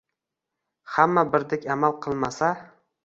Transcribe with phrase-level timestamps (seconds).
[0.95, 2.51] Hamma birdek amal qilmasa.